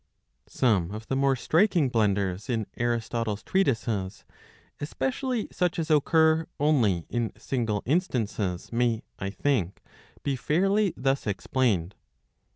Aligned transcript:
Some 0.47 0.89
of 0.89 1.05
the 1.05 1.15
more 1.15 1.35
striking 1.35 1.87
blunders 1.89 2.49
in 2.49 2.65
Aristotle's 2.75 3.43
treatises, 3.43 4.25
especially 4.79 5.47
such 5.51 5.77
as 5.77 5.91
occur 5.91 6.47
only 6.59 7.05
in 7.07 7.31
single 7.37 7.83
instances, 7.85 8.73
may, 8.73 9.03
I 9.19 9.29
think, 9.29 9.79
be 10.23 10.35
fairly 10.35 10.91
thus 10.97 11.27
explained. 11.27 11.93